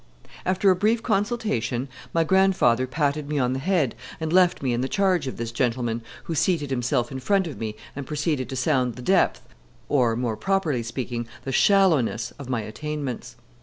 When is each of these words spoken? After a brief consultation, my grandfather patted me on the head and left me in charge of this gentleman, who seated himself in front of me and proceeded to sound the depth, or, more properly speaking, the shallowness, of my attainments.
After 0.47 0.71
a 0.71 0.75
brief 0.75 1.03
consultation, 1.03 1.87
my 2.11 2.23
grandfather 2.23 2.87
patted 2.87 3.29
me 3.29 3.37
on 3.37 3.53
the 3.53 3.59
head 3.59 3.93
and 4.19 4.33
left 4.33 4.63
me 4.63 4.73
in 4.73 4.81
charge 4.87 5.27
of 5.27 5.37
this 5.37 5.51
gentleman, 5.51 6.01
who 6.23 6.33
seated 6.33 6.71
himself 6.71 7.11
in 7.11 7.19
front 7.19 7.45
of 7.45 7.59
me 7.59 7.75
and 7.95 8.07
proceeded 8.07 8.49
to 8.49 8.55
sound 8.55 8.95
the 8.95 9.03
depth, 9.03 9.47
or, 9.89 10.15
more 10.15 10.35
properly 10.37 10.81
speaking, 10.81 11.27
the 11.43 11.51
shallowness, 11.51 12.31
of 12.39 12.49
my 12.49 12.61
attainments. 12.61 13.35